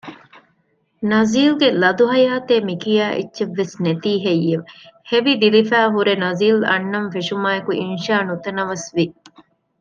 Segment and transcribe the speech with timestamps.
[1.11, 4.67] ނަޒީލްގެ ލަދު ހަޔާތޭ މިކިޔާ އެއްޗެއްވެސް ނެތީ ހެއްޔެވެ؟
[5.09, 9.05] ހެވިދިލިފައި ހުރެ ނަޒީލް އަންނަން ފެށުމާއެކު އިންޝާ ނުތަނަވަސްވި